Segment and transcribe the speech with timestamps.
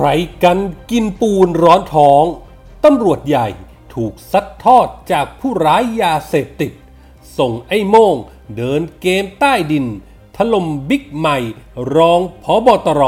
[0.00, 0.12] ใคร
[0.44, 0.58] กัน
[0.90, 2.24] กินปูนร้อนท้อง
[2.84, 3.48] ตำรวจใหญ่
[3.94, 6.72] ถูกซัดทอดจากผู้ร้ายยาเสพติด
[7.38, 8.16] ส่งไอ้โม่ง
[8.56, 9.86] เดินเกมใต้ดิน
[10.36, 11.38] ถล่มบิ๊กใหม่
[11.94, 13.02] รองพอบอตร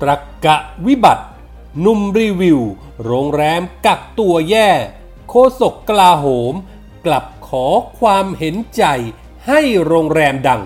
[0.00, 1.26] ตรักกะวิบัติ
[1.80, 2.60] หนุ่มรีวิว
[3.04, 4.68] โรงแรมกักตัวแย่
[5.28, 6.54] โคศกกลาโหม
[7.06, 7.66] กลับขอ
[7.98, 8.84] ความเห็นใจ
[9.50, 10.62] ให้โรงแรมดัง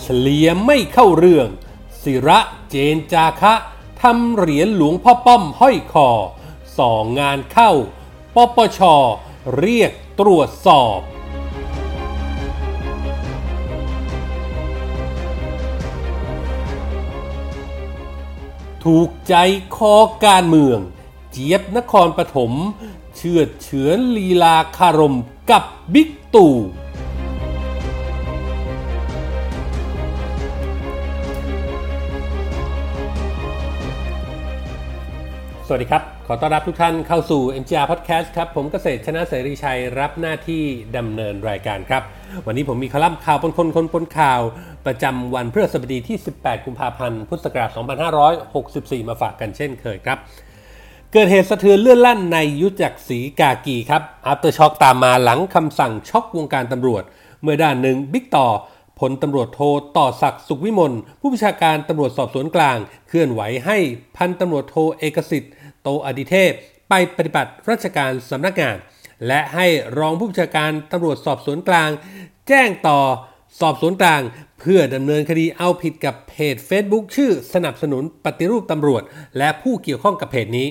[0.00, 1.48] เฉลียไม่เข้าเรื่อง
[2.02, 2.38] ศิระ
[2.70, 3.54] เจนจาคะ
[4.02, 6.08] ทำเหรียญหลวงพ่อป้อมห้อยคอ
[6.78, 7.72] สองงานเข้า
[8.34, 8.80] ปปช
[9.58, 11.00] เรียกตรวจสอบ
[18.84, 19.34] ถูกใจ
[19.76, 19.94] คอ
[20.24, 20.80] การเมือง
[21.36, 22.52] เจี๊ยบนครปฐม
[23.16, 25.16] เชื่อเฉือนลีลาคารม
[25.50, 26.54] กับบิ๊กตู่
[35.66, 40.62] สวัสดีครับ ขอต้อนรับทุกท่านเข้าสู่ NGR Podcast ครับ ผมเกษตรชนะเสรีชัยรับหน้าที่
[40.96, 42.02] ดำเนินรายการครับ
[42.46, 44.40] วันนี้ผมมีคอลัมน์ข่าวปนคนคนปนข่าว
[44.86, 47.70] ประจำวันพฤหัสบดีที่ 18 กุมภาพันธ์ พุทธศักราช
[48.40, 50.18] 2564 มาฝากกันเช่นเคยครับ
[51.16, 57.02] เกิดเหตุสะเทือนเลื่อนลั่นในยุทธจักรศรีกากีครับ aftershock ตามมาหลังคำสั่งช็อกวงการตำรวจ
[57.42, 58.46] เมื่อด้านหนึ่งบิ๊กต่อ
[59.00, 59.60] พลตำรวจโท
[59.96, 62.76] ต่อศักดิ์สุขวิมลผู้บัญชาการตำรวจสอบสวนกลาง
[63.08, 63.78] เคลื่อนไหวให้
[64.16, 66.52] พันตำรวจโทเอกสิทธิ์ โตอดิเทพ
[66.88, 68.76] ไปปฏิบัติราชการสำนักงาน
[69.26, 69.66] และให้
[69.98, 71.90] รองผู้บัญชาการตำรวจสอบสวนกลาง
[72.48, 72.98] แจ้งต่อ
[73.60, 74.20] สอบสวนกลาง
[74.60, 79.02] เพื่อดำเนินคดีเอาผิดกับเพจ Facebook ชื่อสนับสนุนปฏิรูปตำรวจ
[79.38, 80.68] และผู้เกี่ยวข้องกับเพจนี้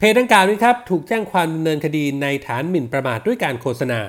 [0.00, 4.00] เพจดังกล่าวนี้ครับถูกแจ้งความดำเนินคดีในฐานหมิ่นประมาทด้วยการโฆษณา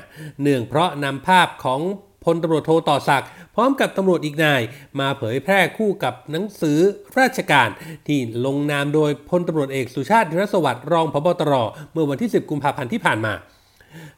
[0.42, 1.82] เนื่องเพราะนำภาพของ
[2.26, 4.62] พลตำรวจโทต่อศักดิ์พร้อมกับตำรวจอีกนาย
[5.00, 6.80] มาเผยแพร่คู่กับหนังสือ
[7.20, 7.70] ราชการ
[8.08, 11.54] ที่ลงนามโดยพลตำรวจเอกสุชาติธีรสวัสดิ์รองพบตร
[11.94, 13.34] เมื่อวันที่ 10 กุมภาพันธ์ที่ผ่านมา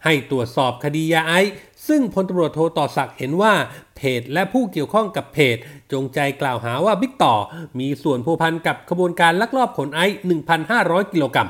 [0.06, 1.54] ให้ตรวจสอบคดียาไอซ์
[1.88, 3.54] ซึ่งพลตำรวจโทต่อศักดิ์เห็นว่า
[3.96, 5.58] เพจและผู้เกี่ยวข้องกับเพจ
[5.92, 7.34] จงใจกล่าวหาว่าบิ๊กต่อ
[7.80, 10.18] มีส่วนผูกพันกับขบวนการลักลอบขนไอซ์
[10.66, 11.50] 1,500 กิโลกรัม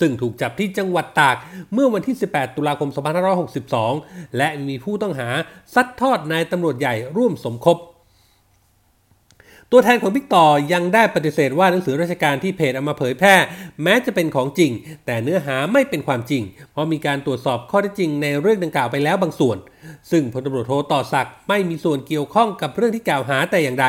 [0.00, 1.36] ซึ่งถูกจับที่จังหวัดตาก
[1.72, 2.90] เมื่อวันที่ 18 ตุลาคม
[3.62, 5.28] 2562 และมีผู้ต้องหา
[5.74, 7.78] ซัดทอดนายตำรวจใหญ่ร่วมสมคบ
[9.74, 13.34] ตัวแทนของบิ๊กต่อยังได้ปฏิเสธว่าหนังสือราชการที่เพจเอามาเผยแพร่
[13.82, 14.72] แม้จะเป็นของจริง
[15.06, 16.42] แต่เนื้อหาไม่เป็นความจริง
[16.72, 19.58] เพราะมีการตรวจสอบข้อเท็จจริงในเรื่องดังกล่าวไปแล้วบางส่วน
[20.10, 23.86] ซึ่งพลตำรวจโทต่อศักดิ์ไม่มีส่วนเกี่ยวข้องกับเรื่องที่กล่าวหาแต่อย่างใด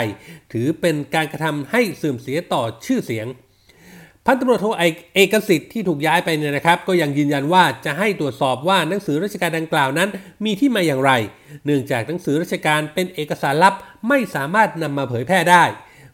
[0.53, 3.28] ถือเป็นการกระทำให้เสื่อมเสียต่อชื่อเสียง
[4.25, 4.67] พันตำรวจโท
[5.16, 10.09] เอกสิทธิ์ที่ถูกย้ายไปเนี่ยนะครับ ก็ยังยืนยันว่าจะให้ตรวจสอบว่าหนังสือราชการดังกล่าวนั้น
[10.45, 11.11] มีที่มาอย่างไร
[11.66, 13.73] เนื่องจากหนังสือราชการเป็นเอกสารลับ
[14.07, 15.63] ไม่สามารถนำมาเผยแพร่ได้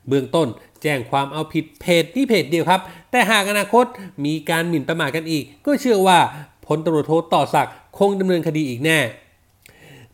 [0.08, 0.48] เบื้องต้น
[0.82, 2.82] แจ้งความเอาผิดเพจนี้เพจเดียวครับ
[3.12, 3.86] แต่หากอนาคต
[4.26, 6.20] มีการหมิ่นประมาทกันอีก ก็เชื่อว่า
[6.68, 9.00] พลตำรวจโทต่อศักดิ์คงดำเนินคดีอีกแน่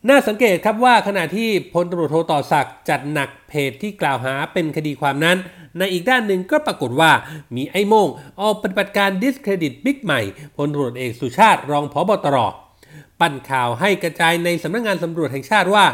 [0.08, 5.36] น่าสังเกตครับว่าขณะที่พลตำรวจโทต่อศักดิ์จัดหนักเพจที่กล่าวหาเป็นคดีความนั้น
[5.78, 7.10] ในอีกด้านหนึ่งก็ปรากฏว่า
[7.54, 8.06] มีไอ้โม่ง
[8.40, 10.20] ออกปฏิบัติการดิสเครดิตบิ๊กใหม่
[10.56, 12.36] พลตำรวจเอกสุชาติรองผบตร
[13.20, 15.84] ปั่นข่าวให้กระจายในสำนักงงานตำรวจแห่งชาติว่า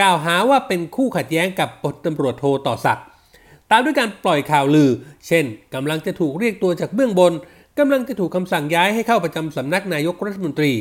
[0.00, 3.04] กล่าวหาว่าเป็นคู่ขัดแย้งกับพลตำรวจโทต่อศักดิ์
[3.70, 4.90] ตามด้วยการปล่อยข่าวลือ
[5.26, 5.44] เช่น
[5.74, 7.32] กำลังจะถูกเรียกตัวจากเบื้องบน
[7.78, 10.72] กำลังจะถูกคำสั่งย้ายให้เข้าประจำสำนักนายกรัฐมนตรี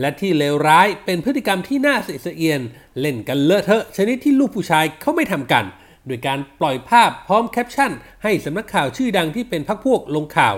[0.00, 2.60] และที่เลวร้ายเป็นพฤติกรรมที่น่าเสียเอียน
[3.00, 5.64] เล่นกันเลอะเทอะชนิดที่ลูกผู้ชายเขาไม่ทำกัน
[6.06, 7.92] โดยการปล่อยภาพพร้อมแคปชั่น
[8.22, 10.54] ให้สำนักข่าวชื่อดังที่เป็นพักพวกลงข่าว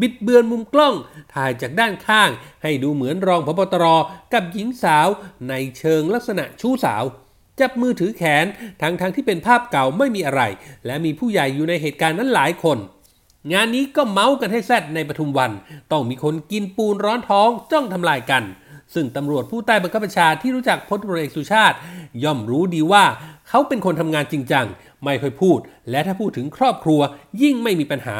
[0.00, 0.94] บิดเบือนมุมกล้อง
[1.34, 2.30] ถ่ายจากด้านข้าง
[2.62, 3.84] ให้ดูเหมือนรองพบตร
[4.32, 5.08] กับหญิงสาว
[5.48, 7.04] ในเชิงลักษณะชู้สาว
[7.60, 8.46] จับมือถือแขน
[8.82, 10.42] ทั้งทั้งที่เป็นภาพเก่าไม่มีอะไร
[10.86, 12.78] และมีผู้ใหญ่อยู่ในเหตุการณ์นั้นหลายคน
[13.52, 15.50] งานนี้ก็เมาส์กันให้แซดในปทุมวัน
[15.92, 18.44] ต้องมีคนกินปูนร้อนท้องจ้องทำลายกัน
[18.94, 21.76] ซึ่งตำรวจผู้ใต้บังคับบัญชาที่รู้จักพลตำรวจเอกสุชาติ
[22.24, 23.04] ย่อมรู้ดีว่า
[23.48, 24.66] เขาเป็นคนทำงานจริงจัง
[25.04, 25.58] ไม่ค่อยพูด
[25.90, 27.00] และถ้าพูดถึงครอบครัว
[27.42, 28.18] ยิ่งไม่มีปัญหา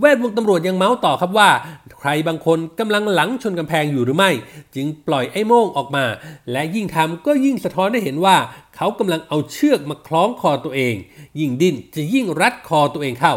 [0.00, 1.50] แวดวงตำรวจยังเมาส์ต่อครับว่า
[1.98, 4.30] ใครบางคนกำลังหลังชนกำแพงอยู่หรือไม่
[4.74, 6.04] จึงปล่อยไอ้โม่งออกมา
[6.52, 8.36] และยิ่งทำก็ยิ่งสะท้อนให้เห็นว่า
[8.76, 10.94] เขากำลังเอาเชือกมาคล้องคอตัวเอง
[11.40, 13.34] ยิ่งดิ้นจะยิ่งรัดคอตัวเองเข้า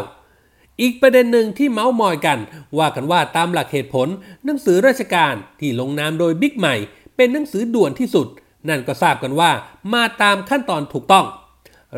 [0.80, 2.38] อีกประเด็นหนึ่งที่เมาส์มอยกัน
[2.78, 4.08] ว่ากันว่าตามหลักเหตุผล
[4.44, 6.74] หนังสือราชการที่ลงนามโดยบิ๊กใหม่
[7.16, 8.26] เป็นหนังสือด่วนที่สุด
[8.68, 9.50] นั่นก็ทราบกันว่า
[9.94, 11.24] มาตามขั้นตอนถูกต้อง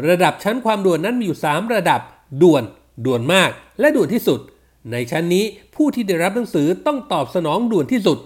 [0.09, 2.01] ระดับชั้นความด่วนนั้นมีอยู่ 3 ระดับ
[2.43, 2.63] ด่วน
[3.07, 4.41] ด่วนมาก และด่วนที่สุด
[4.93, 5.45] ในชั้นนี้
[5.75, 8.19] ผู้ที่ได้รับหนังสือต้องตอบสนองด่วนที่สุด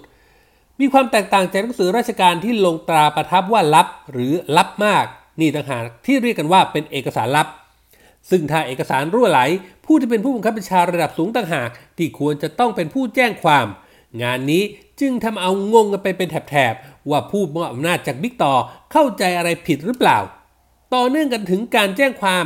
[0.81, 5.05] มีความแตกต่างจากหนังสือราชการที่ลงตราประทับว่าลับ หรือลับมาก
[5.41, 7.47] นี่ต่างหากที่เรียกกันว่าเป็นเอกสารลับ
[8.31, 9.41] ซึ่งถ้าเอกสารรั่วไหล
[9.85, 13.67] ผู้ที่เป็นผู้บังคับบัญชาระดับสูงต่างหาก ที่ควรจะต้องเป็นผู้แจ้งความ
[14.23, 14.63] งานนี้
[15.01, 18.55] จึงทำเอางงกันไปเป็นแถบๆว่าผู้มอบอำนาจจากบิ๊กต่อ
[18.93, 20.19] เข้าใจอะไรผิดหรือเปล่า
[20.95, 22.45] ต่อเนื่องกันถึงการแจ้งความ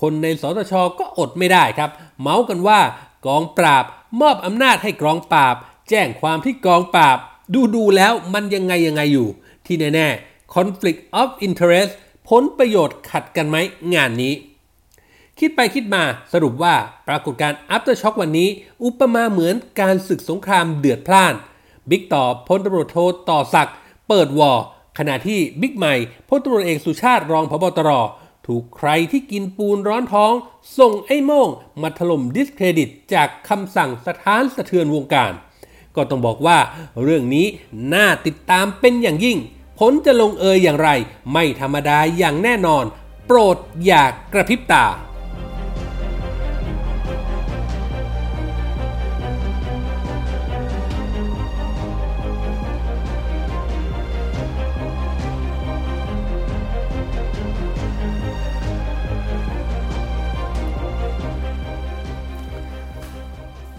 [0.00, 1.90] คนในสตชก็อดไม่ได้ครับ
[2.20, 2.80] เมาส์กันว่า
[3.26, 3.84] กองปราบ
[4.20, 5.56] มอบอำนาจให้กองปราบ
[5.88, 7.18] แจ้งความที่กองปราบ
[7.54, 9.28] ดูดูแล้วมันยังไงยังไงอยู่
[9.66, 11.92] ที่แน่ๆ conflict of interest
[12.28, 13.56] ผลประโยชน์ขัดกันไหม
[13.94, 14.34] งานนี้
[15.40, 16.02] คิดไปคิดมา
[16.32, 16.74] สรุปว่า
[17.08, 18.48] ปรากฏการณ์ aftershock วันนี้
[18.84, 21.34] อุปมาเหมือนการศึกสงครามเดือดพล่าน
[21.90, 22.98] บิ๊กต่อพลตำรวจโท
[23.30, 23.76] ต่อศักดิ์
[24.08, 24.64] เปิด war
[24.98, 25.94] ขณะที่บิ๊กใหม่
[26.28, 27.90] พลตำรวจเอกสุชาติรองผบตร
[28.46, 30.32] ถูกใครที่กินปูนร้อนท้อง
[30.78, 31.48] ส่งไอ้โม่ง
[31.82, 35.32] มาถล่มดิสเครดิต จากคำสั่งสะท้านสะเทือนวงการ
[35.96, 36.58] ก็ต้องบอกว่า
[37.02, 37.46] เรื่องนี้
[37.94, 39.38] น่าติดตามเป็นอย่างยิ่ง
[39.78, 40.90] ผลจะลงเอยอย่างไร
[41.32, 42.84] ไม่ธรรมดาอย่างแน่นอน
[43.26, 43.56] โปรด
[43.86, 44.84] อย่ากกระพริบตา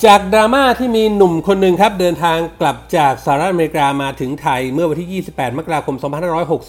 [0.05, 5.95] จากดราม่าที่มีหนุ่มคนหนึ่งครับ เดินทางกลับจากสหรัฐอเมริกามาถึงไทยเมื่อวันที่ 28 มกราคม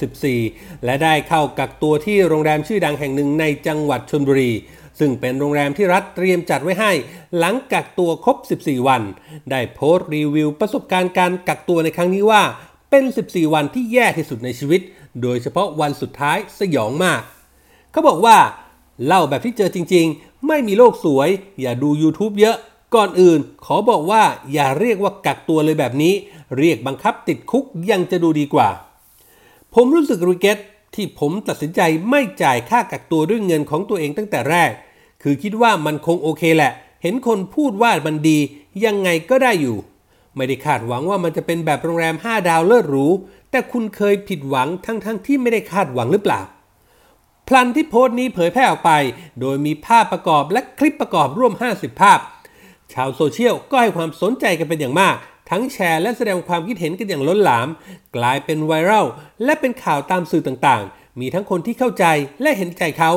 [0.06, 4.50] 2564 และได้เข้ากักตัวที่โรงแรมชื่อดังแห่งหนึ่งในจังหวัดชลบุรี
[4.99, 6.93] ซึ่งเป็นโรงแรมที่รัฐเตรียมจัดไว้ให้
[7.38, 9.03] หลังกักตัวครบ 14 วัน
[9.50, 12.43] ได้โพสต์รีวิวประสบการณ์การกักตัวในครั้งนี้ว่า
[12.91, 14.81] เป็น 14 วันที่แย่ที่สุดในชีวิต
[15.23, 17.23] โดยเฉพาะวันสุดท้ายสยองมาก
[17.93, 18.37] เขาบอกว่า
[19.06, 21.29] เล่าแบบที่เจอจริง ๆ ไม่มีโลกสวย
[21.61, 22.56] อย่าดู YouTube เยอะ
[22.94, 24.22] ก่อนอื่นขอบอกว่า
[24.52, 26.14] อย่าเรียกว่ากักตัวเลยแบบนี้
[26.58, 28.69] เรียกบังคับติดคุกยังจะดูดีกว่า
[29.75, 30.58] ผมรู้สึกรีเกต
[30.94, 34.70] ที่ผมตัดสินใจไม่จ่ายค่ากักตัวด้วยเงินของตัวเองตั้งแต่แรก
[35.22, 36.72] คือคิดว่ามันคงโอเคแหละ
[37.02, 38.38] เห็นคนพูดว่ามันดี
[38.84, 39.76] ยังไงก็ได้อยู่
[40.36, 43.06] ไม่ได้คาดหวังว่ามันจะเป็นแบบโรงแรม 5 ดาวเลิศหรู
[43.50, 46.40] แต่คุณเคยผิดหวังทั้งๆทที่ไม่ได้คาดหวังหรือเปล่า
[47.48, 48.93] พลันที่โพสต์นี้เผยแพร่ออกไป
[49.40, 52.19] โดยมีภาพประกอบและคลิปประกอบร่วม 50 ภาพ
[52.94, 55.16] ชาวโซเชียลก็ให้ความสนใจกันเป็นอย่างมาก
[55.50, 57.69] ทั้งแชร์และแสดงความคิดเห็นกันอย่างล้นหลาม
[58.16, 59.06] กลายเป็นไวรัล
[59.44, 62.04] และเป็นข่าวตามสื่อต่างๆ มีทั้งคนที่เข้าใจ
[62.42, 63.12] และเห็นใจเขา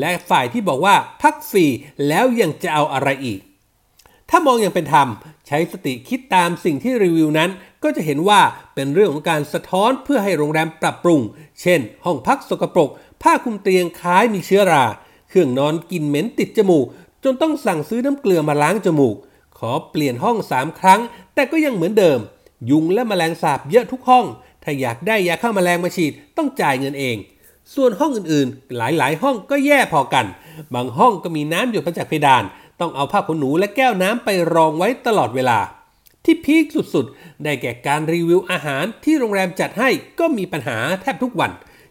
[0.00, 1.66] และฝ่ายที่บอกว่าพักฟรี
[2.08, 3.40] แล้วยังจะเอาอะไรอีก
[4.30, 5.08] ถ้ามองอย่างเป็นธรรม
[5.46, 7.50] ใช้สติคิดตามสิ่งที่รีวิวนั้น
[7.82, 8.40] ก็จะเห็นว่า
[8.74, 11.20] เป็นเรื่องของการสะท้อนเพื่อให้โรงแรมปรับปรุง
[11.60, 12.90] เช่น ห้องพักสกปรก
[13.22, 14.84] ผ้าคลุมเตียงคล้ายมีเชื้อรา
[15.28, 16.86] เครื่องนอนกินเหม็นติดจมูก
[17.28, 19.16] จนต้องสั่งซื้อน้ำเกลือมาล้างจมูก
[19.58, 21.00] ขอเปลี่ยนห้อง3ครั้ง
[21.34, 22.18] แต่ก็ยังเหมือนเดิม
[22.70, 24.26] ยุงและแมลงสาบเยอะทุกห้อง
[24.62, 27.16] ถ้าอยากได้ยาฆ่าแมลงมาฉีดต้องจ่ายเงินเอง
[27.74, 30.26] ส่วนห้องอื่นๆ หลายๆ ห้องก็แย่พอกัน
[30.74, 32.44] บางห้องก็มีน้ำหยดมาจากเพดาน
[32.80, 35.58] ต้องเอาผ้าขนหนูและแก้วน้ำไปรองไว้ตลอดเวลา
[36.24, 36.64] ที่พีค
[36.94, 41.50] สุดๆ ได้แก่การรีวิวอาหารที่โรงแรมจัดให้ก็มีปัญหาแทบทุกวัน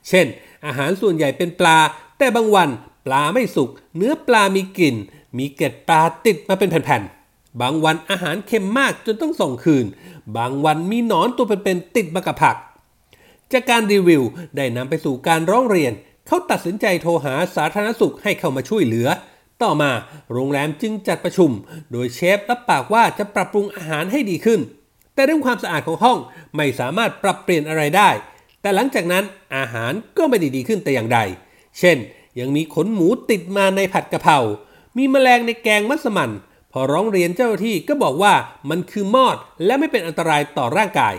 [0.10, 0.28] เช่น
[0.66, 1.78] อาหารส่วนใหญ่เป็นปลา
[2.18, 2.70] แต่บางวัน
[3.06, 4.96] ปลาไม่สุก เนื้อปลามีกลิ่น
[5.38, 9.86] มีเกล็ดปลาติดมาเป็นแผ่นๆ บางวันอาหารเค็มมากจนต้องส่งคืน
[10.38, 12.56] บางวันมีหนอนตัวเป็นๆติดมากับผัก
[13.54, 14.24] จากการรีวิว
[14.56, 15.94] ได้นำไปสู่การร้องเรียน
[16.28, 19.08] เขาตัดสินใจโทรหาสาธารณสุขให้เข้ามาช่วยเหลือ
[19.64, 19.92] ต่อมา
[20.34, 21.52] โรงแรมจึงจัดประชุม
[21.92, 24.60] โดยเชฟรับปากว่าจะปรับปรุงอาหารให้ดีขึ้น
[25.14, 26.18] แต่เรื่องความสะอาดของห้อง
[26.56, 28.10] ไม่สามารถปรับเปลี่ยนอะไรได้
[28.62, 29.24] แต่หลังจากนั้น
[29.56, 31.20] อาหารก็ไม่ได้ดีขึ้นแต่อย่างใด
[31.80, 31.98] เช่น
[32.40, 34.38] ยังมีขนหมูติดมาในผัดกะเพรา
[34.98, 36.32] มีแมลงในแกงมัสมั่น
[36.72, 38.34] พอร้องเรียนเจ้าหน้าที่ก็บอกว่า
[38.70, 41.16] มันคือมอดและไม่เป็นอันตรายต่อร่างกาย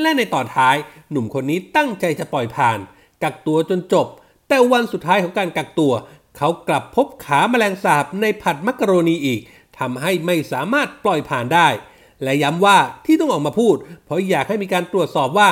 [0.00, 0.76] และในตอนท้าย
[1.10, 2.78] หนุ่มคนนี้ตั้งใจจะปล่อยผ่าน
[3.22, 4.06] กักตัวจนจบ
[4.48, 5.92] แต่วันสุดท้ายของการกักตัว
[6.36, 9.40] เขากลับพบขาแมลงสาบในผัดมักกะโรนีอีก
[9.78, 11.68] ทำให้ไม่สามารถปล่อยผ่านได้
[12.22, 15.50] และย้ำว่าที่ต้องออกมาพูด เพราะอยากให้มีการตรวจสอบว่า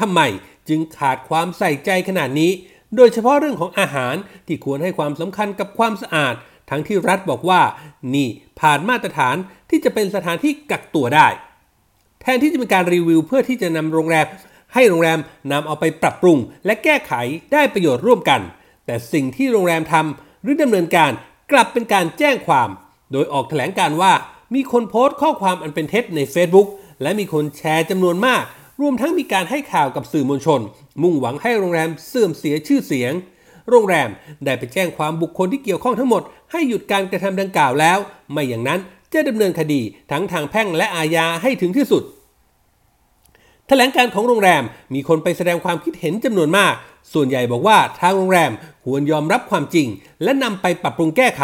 [0.00, 0.20] ทำไม
[0.68, 2.50] จึงขาดความใส่ใจขนาดนี้
[2.96, 4.14] โดยเฉพาะเรื่องของอาหาร
[4.46, 6.34] ที่ควรให้ความสำคัญกับความสะอาด
[6.70, 7.60] ทั้งที่รัฐบอกว่า
[8.14, 8.28] นี่
[8.60, 9.36] ผ่านมาตรฐาน
[9.70, 11.26] ที่จะเป็นสถานที่กักตัวได้
[12.22, 14.26] แทนที่จะเป็นการรีวิวเพื่อที่จะนำโรงแรม
[14.74, 15.18] ให้โรงแรม
[15.52, 17.12] นำเอาไปปรับปรุง และแก้ไข
[17.52, 18.40] ได้ประโยชน์ร่วมกัน
[18.86, 21.10] แต่สิ่งที่โรงแรมทำหรือดำเนินการ
[21.52, 22.68] กลับเป็นการแจ้งความ
[23.12, 24.12] โดยออกแถลงการว่า
[24.54, 26.68] มีคนโพสต์ข้อความอันเป็นเท็จใน Facebook
[27.02, 28.42] และมีคนแชร์จำนวนมาก
[28.80, 30.60] รวมทั้งมีการให้ข่าวกับสื่อมวลชน
[31.02, 33.12] มุ่งหวังให้โรงแรมเสื่อมเสียชื่อเสียง
[33.68, 34.08] โรงแรม
[34.44, 36.22] ได้ไปแจ้งความบุคคลที่เกี่ยวข้องทั้งหมด
[36.52, 37.98] ให้หยุดการกระทำดังกล่าวแล้ว
[38.32, 38.80] ไม่อย่างนั้น
[39.12, 42.02] จะดำเนินคดีทั้งทางแพ่งและอาญาให้ถึงที่สุด
[43.68, 44.62] แถลงการของโรงแรม
[44.94, 46.74] มีคนไปแสดงความคิดเห็นจำนวนมาก
[47.12, 48.50] ส่วนใหญ่บอกว่าทางโรงแรม
[48.84, 49.88] ควรยอมรับความจริง
[50.22, 51.42] และนำไปปรับปรุงแก้ไข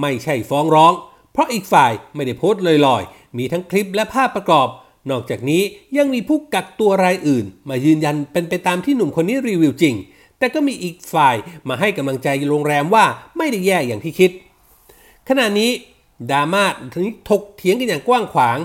[0.00, 0.92] ไม่ใช่ฟ้องร้อง
[1.32, 4.68] เพราะอีกฝ่ายไม่ได้โพสต์ลอยๆ มีทั้งคลิปและภาพประกอบ
[5.10, 5.62] นอกจากนี้
[5.96, 9.94] ยังมีผู้กักตัวรายอื่น มายืนยันเป็นไปตามที่หนุ่มคนนี้รีวิวจริง
[10.40, 11.36] แต่ก็มีอีกฝ่าย
[11.68, 13.04] มาให้กำลังใจโรงแรมว่า
[13.36, 14.30] ไม่ได้แย่อย่างที่คิด
[15.28, 15.70] ขณะนี้
[16.30, 18.58] ดราม่าถึงถกเถียงกันอย่างกว้างขวาง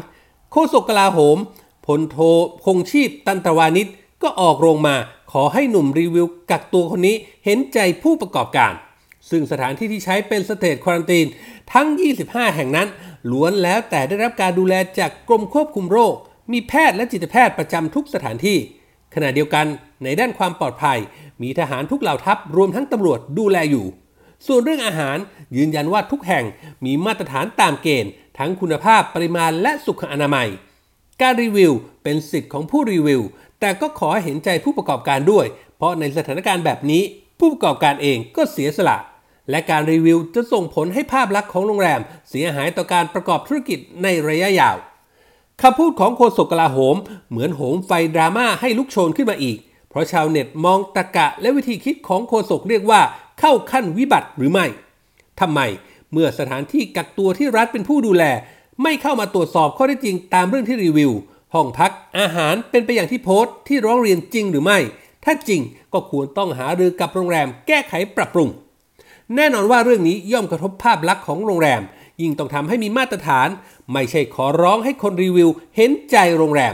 [0.52, 1.38] โฆษกกลาโหม
[1.86, 2.18] พลโท
[2.66, 3.88] คงชีพตันตวานิช
[4.24, 4.96] ก็ออกโรงมา
[5.32, 7.16] ขอให้หนุ่มรีวิวกักตัวคนนี้
[7.46, 8.74] เห็นใจผู้ประกอบการ
[9.30, 11.26] ซึ่งสถานที่ที่ใช้เป็นสเตทควอนตีน
[11.74, 11.88] ทั้ง
[12.22, 12.88] 25 แห่งนั้น
[13.32, 16.14] ล้วนแล้วแต่ได้รับการดูแลจากกรมควบคุมโรค
[16.52, 18.58] มีแพทย์และจิตแพทย์ประจำทุกสถานที่
[19.16, 19.66] ขณะเดียวกัน
[20.04, 21.00] ในด้านความปลอดภัย
[21.42, 23.86] มีทหารทุกเหล่าทัพรวมทั้งตำรวจดูแลอยู่
[24.46, 25.18] ส่วนเรื่องอาหาร
[25.58, 26.46] ยืนยันว่าทุกแห่ง
[26.86, 30.50] มีมาตรฐานตามเกณฑ์ ทั้งคุณภาพปริมาณและสุขอนามัย
[31.22, 31.74] การรีวิว
[32.04, 33.22] เป็นสิทธิ์ของผู้รีวิว
[33.60, 35.46] แต่ก็ขอเห็นใจผู้ประกอบการด้วย
[35.78, 37.02] เพราะในสถานการณ์แบบนี้
[37.40, 38.98] ผู้ประกอบการเองก็เสียสละ
[39.50, 44.78] และการรีวิวจะส่งผลให้ภาพลักษณ์ของโรงแรม เสียหายต่อการประกอบธุรกิจในระยะยาว
[45.62, 46.96] คำพูดของโฆษกกลาโหม
[47.30, 49.58] เหมือนโหมไฟดราม่าให้ลุกโชนขึ้นมาอีก
[49.96, 53.02] ราะชาวเน็ตมองตะกะและวิธีคิดของโฆษกเรียกว่า
[53.40, 54.66] เข้าขั้นวิบัติหรือไม่
[55.40, 55.60] ทำไม
[56.12, 58.24] เมื่อสถานที่กักตัวที่รัฐเป็นผู้ดูแล
[58.84, 61.12] ไม่เข้ามาตรวจสอบข้อเท็จจริงตามเรื่องที่รีวิว
[61.54, 64.80] ห้องพักอาหารเป็นไปอย่างที่โพสต์ที่ร้องเรียนจริงหรือไม่
[65.24, 65.62] ถ้าจริง
[65.94, 68.50] ก็ควรต้องหารือกับโรงแรมแก้ไขปรับปรุง
[69.36, 71.82] แน่นอนว่าเรื่องนี้ย่อมกระทบภาพลักษณ์ของโรงแรม
[72.22, 73.48] ยิ่งต้องทำให้มีมาตรฐาน
[73.94, 76.74] ไม่ใช่ขอร้องให้คนรีวิว เห็นใจโรงแรม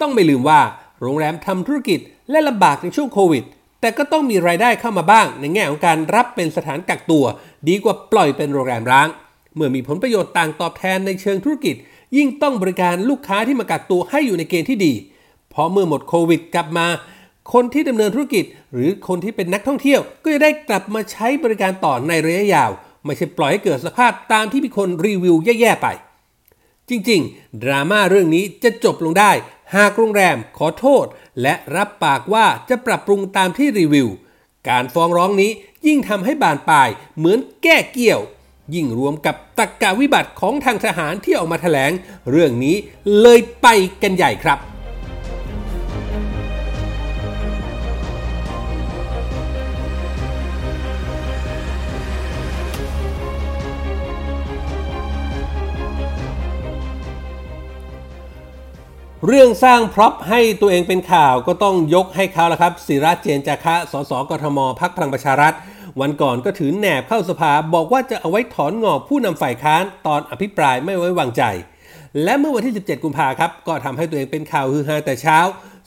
[0.00, 0.60] ต้องไม่ลืมว่า
[1.02, 2.00] โรงแรมทำธุรกิจ
[2.30, 3.44] และลำบากในช่วงโควิด
[3.80, 7.24] แต่ก็ต้องมีรายได้เข้ามาบ้าง ในแง่ของการรับเป็นสถานกักตัว
[7.68, 9.08] ดีกว่าปล่อยเป็นโรงแรมร้าง
[9.54, 11.74] เมื่อมีผลประโยชน์ต่างตอบแทนในเชิงธุรกิจ
[12.16, 14.92] ยิ่งต้องบริการลูกค้าที่มากักตัวให้อยู่ในเกณฑ์ที่ดี
[15.50, 16.86] เพราะเมื่อหมดโควิดกลับมา
[17.52, 22.70] คนที่ดำเนินธุรกิจ หรือคนที่เป็นนักท่องเที่ยว ก็จะได้กลับมาใช้บริการต่อในระยะยาว
[23.04, 25.88] ไม่ใช่ปล่อยให้เกิดสภาพตามที่มีคนรีวิวแย่ๆไป
[26.88, 29.30] จริงๆ ดราม่าเรื่องนี้จะจบลงได้
[29.76, 31.06] หากโรงแรมขอโทษ
[31.42, 34.08] และรับปากว่าจะปรับปรุงตามที่รีวิว
[34.68, 35.50] การฟ้องร้องนี้
[35.86, 38.20] ยิ่งทำให้บานปลายเหมือนแก้เกี่ยว
[38.74, 41.92] ยิ่งรวมกับตักกะวิบัติของทางทหารที่ออกมาแถลง
[42.30, 42.76] เรื่องนี้
[43.20, 43.66] เลยไป
[44.02, 44.58] กันใหญ่ครับ
[59.28, 65.54] เรื่องสร้าง prop ให้ตัวเองเป็นข่าวก็ต้องยกให้เขาละครับสิระเจนจาคะ สสกทมพรรคพลังประชารัฐ
[66.00, 71.42] วันก่อนก็ถือแหนบเข้าสภาบอกว่าจะเอาไว้ถอนหงอกผู้นำฝ่ายค้านตอนอภิปรายไม่ไว้วางใจ
[72.24, 75.38] และเมื่อวันที่ 17 กุมภาครับ ก็ทำให้ตัวเองเป็นข่าวฮือฮาแต่เช้า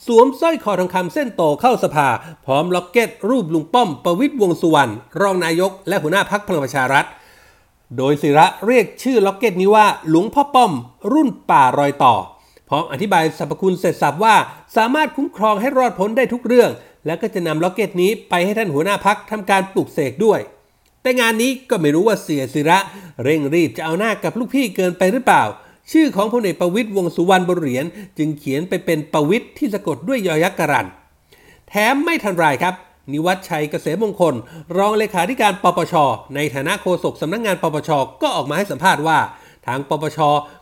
[0.06, 2.08] สวมสร้อยคอทองคำเส้นโตเข้าสภา
[2.46, 7.04] พร้อมล็อกเก็ต รูปลุงป้อม ประวิตรวงษ์สุวรรณรองนายก และหัวหน้าพรรคพลังประชารัฐ
[7.96, 10.72] โดยสิระเรียกชื่อล็อกเก็ตนี้ว่าหลวงพ่อป้อม
[11.12, 12.14] รุ่นป่ารอยต่อ
[12.68, 14.36] พร้อมอธิบายสรรพคุณเสร็จสับว่า
[14.76, 16.70] สามารถคุ้มครองให้รอดพ้นได้ทุกเรื่อง
[17.06, 20.40] แล้วก็จะนำล็อกเก็ตนี้ไปให้ท่านหัวหน้าพรรคทำการปลุกเสกด้วย
[21.02, 22.78] แต่งานนี้ก็ไม่รู้ว่าเสี่ยสิระ
[23.24, 25.44] เร่งรีบจะเอาหน้ากับลูกพี่เกินไปหรือเปล่า
[25.92, 27.84] ชื่อของพลเอกประวิตรวงษ์สุวรรณบนเหรียญ
[28.18, 30.86] จึงเขียนไปเป็นประวิตยที่สะกดด้วยยอยักษ์การันต์
[31.68, 32.74] แถมไม่ทันไรครับ
[33.12, 34.34] นิวัฒชัยเกษมมงคล
[34.76, 35.94] รองเลขาธิการปปช
[36.34, 37.90] ในฐานะโฆษกสำนักงานปปช
[38.22, 39.18] ก็ออกมาให้สัมภาษณ์ว่า
[39.66, 40.18] ทางปปช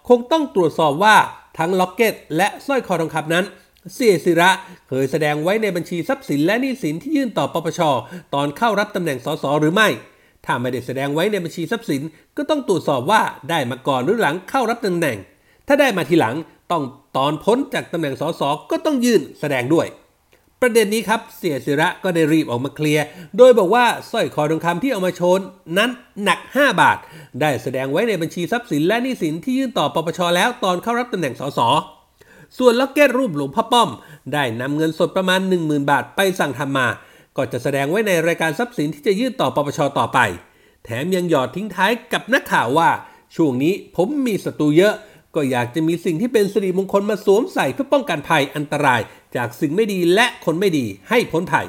[0.09, 1.17] คงต้องตรวจสอบว่า
[1.59, 3.45] ทั้งล็อกเก็ตและสร้อยคอทองคำนั้น
[3.95, 4.51] เสี่ยสิระ
[4.89, 7.81] เคยแสดงไว้ในบัญชีทรัพย์สินและหนี้สินที่ยื่นต่อปปช
[8.35, 9.89] ตอนเข้ารับตำแหน่งสสหรือไม่
[10.45, 12.03] ถ้าไม่ได้แสดงไว้ในบัญชีทรัพย์สิน
[12.37, 15.17] ก็ต้องตรวจสอบว่าได้มาก่อนหรือหลังเข้ารับตำแหน่ง
[15.67, 16.35] ถ้าได้มาทีหลัง
[16.73, 16.83] ต้อง
[17.17, 19.87] ตอนพ้นจากตำแหน่งสสก็ต้องยื่นแสดงด้วย
[20.65, 23.05] ประเด็นนี้ครับเสี่ยสิระก็ได้รีบออกมาเคลียร์
[23.39, 25.41] โดยบอกว่าสร้อยคอทองคำที่เอามาโชน
[25.79, 25.91] นั้น
[26.25, 26.99] หนัก 5 บาท
[27.41, 31.61] ได้แสดงไว้ในบัญชีทรัพย์สินและหนี้สินที่ยื่นต่อปปชแล้วตอนเข้ารับตำแหน่งสส
[32.59, 33.91] ส่วนล็อกเก็ตรูปหลวงพ่อป้อม
[34.33, 36.87] ได้นำเงินสดประมาณ 10,000 บาทไปสั่งทำมา
[37.37, 40.19] ก็จะแสดงไว้ในรายการทรัพย์สินที่จะยื่นต่อปปชต่อไป
[40.85, 42.91] แถมยังหยอดทิ้งท้ายกับนักข่าวว่า
[43.37, 44.95] ช่วงนี้ผมมีศัตรูเยอะ
[45.37, 49.01] ก็อยากจะมีสิ่งที่เป็นสิริมงคลมาสวมใส่เพื่อป้องกันภัยอันตราย
[49.37, 51.67] จากสิ่งไม่ดีและคนไม่ดีให้พ้นภัย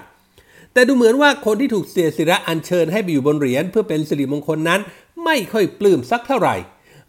[0.73, 4.81] แต่ดูเหมือนว่าคนที่ถูกเสียศิระอัญเชิญให้ไปอยู่บนเหรียญเพื่อเป็นสิริมงคลนั้น
[5.25, 6.55] ไม่ค่อยปลื้มสักเท่าไหร่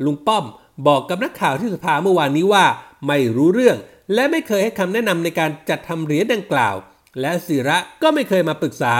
[0.04, 0.44] ลุงป้อม
[0.86, 2.64] บอกกับนักข่าวที่สภาเมื่อวานนี้ว่า
[3.06, 3.76] ไม่รู้เรื่อง
[4.14, 6.76] และไม่เคยให้คำแนะนำในการจัดทำเหรียญดังกล่าว
[7.20, 8.94] และศิระก็ไม่เคยมาปรึกษา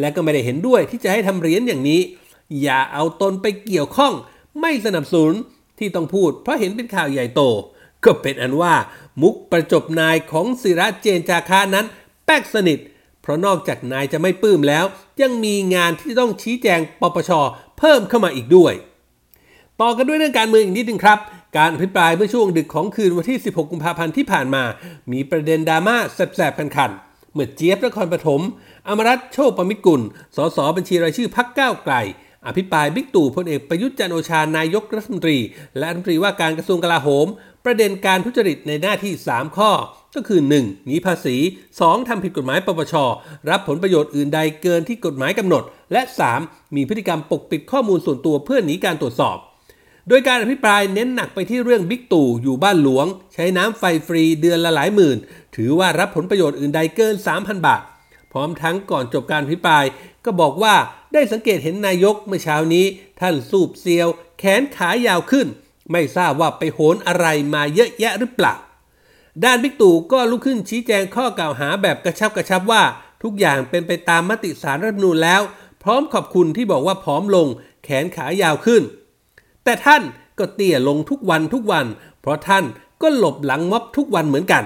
[0.00, 2.00] และก็ไม่ได้เห็นด้วยที่จะให้ทำเหรียญอย่างนี้
[2.62, 4.12] อย่าเอาตนไปเกี่ยวข้อง
[4.60, 5.34] ไม่สนับสนุน
[5.80, 7.42] ที่ต้องพูดเพราะเห็นเป็นข่าวใหญ่โต
[8.04, 8.74] ก็เป็นอันว่า
[9.22, 11.86] มุกประจบนายของศิระเจนจาคานั้น
[12.24, 12.78] แป๊กสนิท
[13.22, 14.84] เพราะนอกจากนายจะไม่ปลื้มแล้ว
[15.22, 17.30] ยังมีงานที่ต้องชี้แจงปปช
[17.78, 18.74] เพิ่มเข้ามาอีกด้วย
[19.80, 21.18] ต่อกันด้วยเรื่องการเมืองอีกนิดนึงครับ
[21.56, 24.62] การอภิปรายเมื่อช่วงดึกของคืนวันที่ 16 กุมภาพันธ์ที่ผ่านมา
[25.12, 28.40] มีประเด็นดราม่าแสบๆคันๆ เมื่อเจี๊ยบนครปฐม
[28.88, 30.00] อมรัตโชคประมิตรกุล
[30.36, 31.94] สสบัญชีรายชื่อพักก้าวไกล
[32.46, 35.38] อภิปรายบิ๊กตู่พลเอกประยุทธ์จันโอชานายกรัฐมนตรี
[35.78, 37.26] และรัฐมนตรีว่าการกระทรวงกลาโหม
[37.64, 39.70] ประเด็นการทุจริตในหน้าที่ 3 ข้อ
[40.14, 40.84] ก็คือ 1.
[40.86, 41.36] หนีภาษี
[41.72, 42.08] 2.
[42.08, 42.94] ทำผิดกฎหมายปปช
[43.50, 46.02] รับผลประโยชน์อื่นใดเกินที่กฎหมายกำหนด และ
[46.38, 46.76] 3.
[46.76, 49.36] มีพฤติกรรมปกปิดข้อมูลส่วนตัวเพื่อหนีการตรวจสอบ
[50.08, 55.16] โดยการอภิปรายเน้นหนักไปที่เรื่องบิ๊กตู่อยู่บ้านหลวง ใช้น้ำไฟฟรีเดือนละหลายหมื่น
[55.56, 57.82] ถือว่ารับผลประโยชน์อื่นใดเกิน 3,000 บาท
[58.32, 59.84] พร้อมทั้งก่อนจบการอภิปราย
[60.24, 60.74] ก็บอกว่า
[61.12, 62.86] ได้สังเกตเห็นนายกเมื่อเช้านี้
[63.20, 65.46] ท่านสูบเซียว แขนขายาวขึ้น
[65.92, 68.54] ไม่ทราบว่าไปโหนอะไรมาเยอะแยะหรือเปล่า
[69.44, 72.82] ด้านบิ๊กตู่ก็ลุกขึ้นชี้แจงข้อกล่าวหาแบบกระชับกระชับว่า
[73.22, 75.42] ทุกอย่างเป็นไปตามมติสารรัฐนูญแล้ว
[75.82, 77.46] พร้อมขอบคุณที่บอกว่าผอมลง
[77.84, 78.82] แขนขายาวขึ้น
[79.64, 80.02] แต่ท่าน
[80.38, 81.86] ก็เตี้ยลงทุกวันทุกวัน
[82.20, 82.64] เพราะท่าน
[83.02, 84.64] ก็หลบหลังม็อบทุกวันเหมือนกัน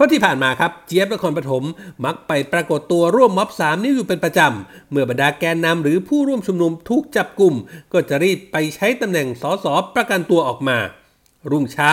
[0.00, 1.64] ราะที่ผ่านมาครับเจี๊ยบนครปฐม
[2.04, 7.54] มักไปปรากฏตัวร่วมม็อบสามนิ้วอยู่เป็นประจำ เมื่อบรรดาแกนนำหรือผู้ร่วมชุมนุมถูกจับกลุ่ม
[7.92, 10.78] ก็จะรีบไปใช้ตำแหน่งสสประกันตัวออกมา
[11.50, 11.92] รุ่งเช้า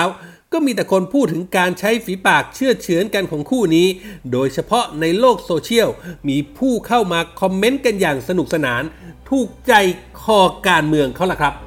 [0.53, 3.87] ก็มีแต่คนพูดถึงการใช้ฝีปากเชื่อเฉือนกันของคู่นี้
[4.31, 5.89] โดยเฉพาะในโลกโซเชียล
[6.29, 8.83] มีผู้เข้ามาคอมเมนต์กันอย่างสนุกสนาน
[9.29, 9.73] ถูกใจ
[10.21, 11.66] คอการเมืองเขาล่ะครับ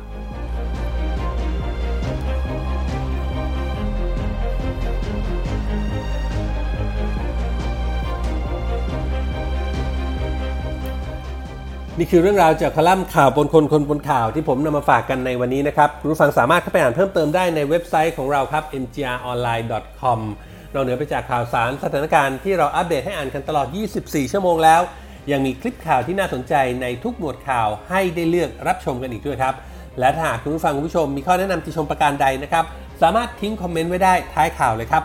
[11.99, 20.21] นี่คือเรื่องราวจากคอลัมน์ข่าวปนคนคนปนข่าวที่ผมนำมาฝากกันในวันนี้นะครับคุณผู้ฟังสามารถเข้าไปอ่านเพิ่มเติมได้ในเว็บไซต์ของเราครับ mgronline.com
[20.73, 23.67] เราเหนือไปจากข่าวสารสถานการณ์ที่เราอัปเดตให้อ่านกันตลอด
[24.01, 24.81] 24 ชั่วโมงแล้ว
[25.31, 29.55] ยังมีคลิปข่าวที่น่าสนใจในทุกหมวดข่าวให้ได้เลือกรับชมกันอีกด้วยครับ
[30.01, 32.65] และถ้าหากคุณผู้ฟังคุณผู้ชมมีข้อแนะนำติชมประการใดนะครับ
[33.03, 35.05] สามารถทิ้งคอมเมนต์ไว้ได้ท้ายข่าวเลยครับ